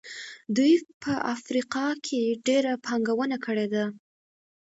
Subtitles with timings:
[0.55, 0.73] دوی
[1.03, 3.85] په افریقا کې ډېره پانګونه کړې ده.